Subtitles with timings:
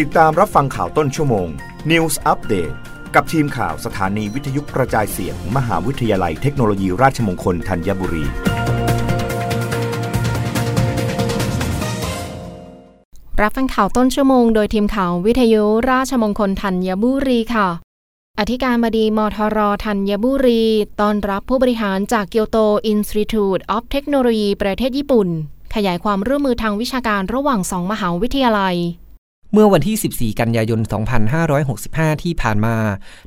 [0.00, 1.48] ติดตามรับฟังข่าวต้นชั่วโมง
[1.90, 2.74] News Update
[3.14, 8.24] กับทีมข่าวสถานีวิทยุกระจายเสียงมมหาวิทยาลัยเทคโนโลยีราชมงคลธัญบุรี
[13.40, 17.68] รับฟังข่าวต้นชั่วโมงโดยทีมข่าววิทยุราชมงคลธัญบุรีค่ะ
[18.40, 20.62] อธิการบดีมทรธัญบุรี
[21.00, 22.58] ต้อนรับผู้บริหารจากเกียวโต
[22.92, 25.28] Institute of Technology ประเทศญี่ปุ่น
[25.74, 28.78] ขยายความร่วมมือทางวิชาการระหว่างสองมหาวิทยาลัย
[29.54, 29.96] เมื่อวันที่
[30.34, 30.80] 14 กันยายน
[31.52, 32.76] 2565 ที่ผ่านมา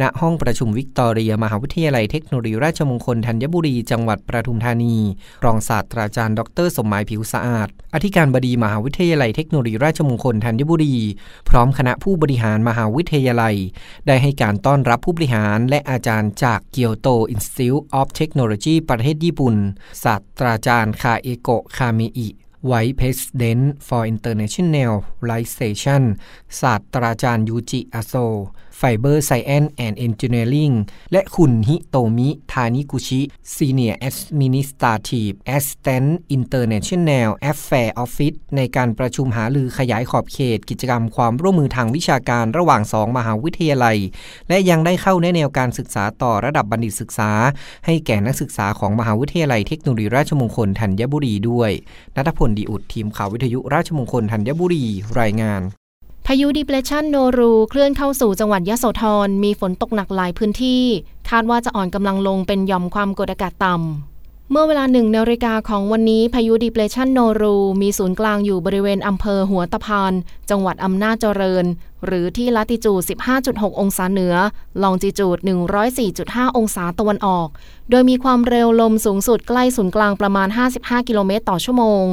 [0.00, 4.96] ณ ห้องประชุมวิกตอเรีย มหาวิทยาลัยเทคโนโลยีราชมงคลธัญบุรี จังหวัดปทุมธานี
[5.44, 10.94] รองศาสตราจารย์ ดร สมหมายผิวสะอาด อธิการบดีมหาวิทยาลัยเทคโนโลยีราชมงคลธัญบุรี
[11.48, 13.56] พร้อมคณะผู้บริหารมหาวิทยาลัย
[14.06, 19.54] ได้ให้การต้อนรับผู้บริหารและอาจารย์จากเกียวโต Institute of Technology ประเทศญี่ปุ่น
[20.04, 22.28] ศาสตราจารย์คาเอโกะ คาเมอิ
[22.66, 24.92] Vice President for International
[25.30, 26.02] Relation
[26.60, 28.14] ศาสตราจารย์ยูจิอาโซ
[28.80, 30.74] Fiber Science and Engineering
[31.12, 33.20] และคุณฮิโตมิทานิกุชิ
[33.54, 43.98] Senior Administrative Assistant International Affair Office ในการประชุมหาลือขยายขอบเขตกิจกรรมความร่วมมือทางวิชาการระหว่างสองมหาวิทยาลัย
[44.48, 47.30] และยังได้เข้าในแนวการศึกษาต่อระดับบัณฑิตศึกษา
[47.86, 51.70] ให้แก่นักศึกษาของมหาวิทยาลัยเทคโนโลยีราชมงคลธัญบุรีด้วย
[52.16, 54.84] นัทพลดีอุดทีมข่าววิทยุราชมงคลธัญบุรี
[55.20, 55.62] รายงาน
[56.26, 60.82] พายุดีเปรสชันโนรูเคลื่อนเข้าสู่จังหวัดยโสธรมีฝนตกหนักหลายพื้นที่
[61.30, 70.12] คาดว่าจะอ่อนกำลังลงเป็นหย่อมความกดอากาศต่ำ เมื่อเวลาหนึ่งนาฬิกาของวันนี้พายุดีเปรสชันโนรูมีศูนย์กลางอยู่บริเวณอำเภอหัวตะพาน
[70.50, 71.64] จังหวัดอำนาจเจริญ
[72.06, 73.02] หรือที่ละติจูด
[73.40, 74.34] 15.6 องศาเหนือ
[74.82, 75.38] ลองจิจูด
[75.98, 77.48] 104.5 องศาตะวันออก
[77.90, 82.04] โดยมีความเร็วลมสูงสุดใกล้ศูนย์กลางประมาณ 55 กิโลเมตรต่อชั่วโมง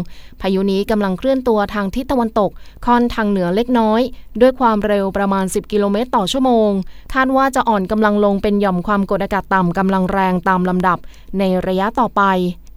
[0.41, 2.51] พายุนี้กำลังเคลื่อนตัวทางทิศตะวันตก
[2.85, 4.01] ค่อนทางเหนือเล็กน้อย
[4.41, 6.69] ด้วยความเร็วประมาณ 10 กิโลเมตรต่อชั่วโมง
[7.13, 10.97] คาดว่าจะอ่อนกำลังลงเป็นหย่อมความกดอากาศต่ำกำลังแรงตามลำดับ
[11.39, 12.23] ในระยะต่อไป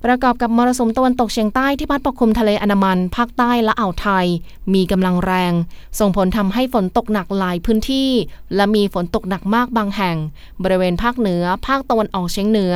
[0.04, 4.26] ประกอบกับมรสุมตะวันตกเฉียงใต้ที่พัดปกคลุมทะเลอันดามันภาคใต้และอ่าวไทย
[4.74, 5.52] มีกำลังแรง
[5.98, 8.10] ส่งผลทำให้ฝนตกหนักหลายพื้นที่
[8.54, 10.16] และมีฝนตกหนักมากบางแห่ง
[10.62, 12.74] บริเวณภาคเหนือ ภาคตะวันออกเฉียงเหนือ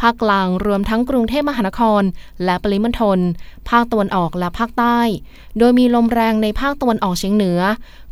[0.00, 2.02] ภาคกลางรวมทั้งกรุงเทพมหานคร
[2.44, 3.18] และปริมณฑล
[3.70, 4.98] ภาคตะวันออกและภาคใต้
[5.58, 7.60] โดยมีลมแรงในภาคตะวันออกเฉียงเหนือ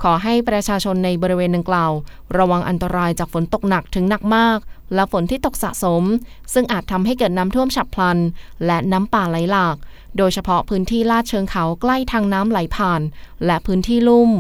[0.03, 1.93] ขอให้ประชาชนในบริเวณดังกล่าว
[2.39, 4.59] ระวังอันตรายจากฝนตกหนักถึงหนักมาก
[4.95, 6.03] และฝนที่ตกสะสม
[6.53, 8.19] ซึ่งอาจทำให้เกิดน้ำท่วมฉับพลัน
[8.67, 9.77] และน้ำป่าไหลหลาก
[10.19, 13.01] โดยเฉพาะพื้นที่ลาดเชิงเขาใกล้ทางน้ำไหลผ่าน
[13.47, 14.31] และพื้นที่ลุ่ม